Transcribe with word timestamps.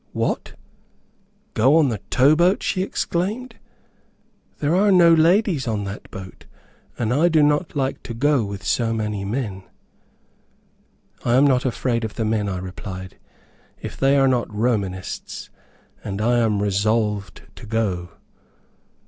"What! 0.13 0.55
go 1.53 1.75
on 1.77 1.89
the 1.89 1.99
tow 2.09 2.35
boat!" 2.35 2.63
she 2.63 2.81
exclaimed, 2.81 3.57
"There 4.57 4.75
are 4.75 4.91
no 4.91 5.13
ladies 5.13 5.67
on 5.67 5.83
that 5.83 6.09
boat, 6.09 6.47
and 6.97 7.13
I 7.13 7.29
do 7.29 7.43
not 7.43 7.75
like 7.75 8.01
to 8.01 8.15
go 8.15 8.43
with 8.43 8.63
so 8.65 8.93
many 8.93 9.23
men." 9.23 9.61
"I 11.23 11.35
am 11.35 11.45
not 11.45 11.65
afraid 11.65 12.03
of 12.03 12.15
the 12.15 12.25
men," 12.25 12.49
I 12.49 12.57
replied, 12.57 13.19
"if 13.79 13.95
they 13.95 14.17
are 14.17 14.27
not 14.27 14.51
Romanists, 14.51 15.51
and 16.03 16.19
I 16.19 16.39
am 16.39 16.63
resolved 16.63 17.43
to 17.55 17.67
go." 17.67 18.09